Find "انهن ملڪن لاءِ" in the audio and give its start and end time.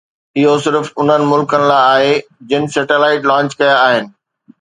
1.01-1.83